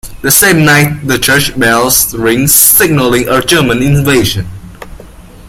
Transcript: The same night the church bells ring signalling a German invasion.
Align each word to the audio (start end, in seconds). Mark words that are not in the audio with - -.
The 0.23 0.31
same 0.31 0.65
night 0.65 1.05
the 1.05 1.19
church 1.19 1.55
bells 1.59 2.11
ring 2.17 2.47
signalling 2.47 3.27
a 3.29 3.39
German 3.39 3.83
invasion. 3.83 4.47